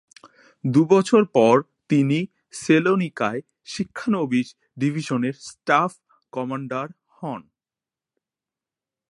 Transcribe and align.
দুই 0.63 0.85
বছর 0.85 1.21
পর 1.35 1.55
তিনি 1.89 2.19
সেলোনিকায় 2.53 3.41
শিক্ষানবিশ 3.65 4.47
ডিভিশনের 4.77 5.35
স্টাফ 5.47 5.91
কমান্ডার 6.33 6.87
হন। 7.09 7.41